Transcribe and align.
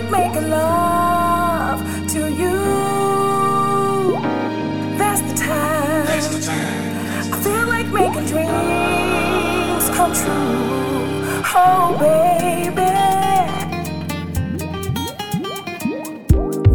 like 0.00 0.10
making 0.10 0.50
love 0.50 1.80
to 2.08 2.30
you. 2.30 2.56
That's 4.98 5.22
the 5.22 5.34
time. 5.38 6.06
That's 6.06 6.28
the 6.28 6.40
time. 6.40 7.32
I 7.32 7.36
feel 7.42 7.66
like 7.66 7.86
making 7.86 8.26
dreams 8.26 9.88
come 9.96 10.12
true. 10.12 11.24
Oh, 11.58 11.96
baby. 11.98 12.92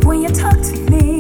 When 0.06 0.22
you 0.24 0.30
talk 0.30 0.60
to 0.60 0.78
me. 0.90 1.11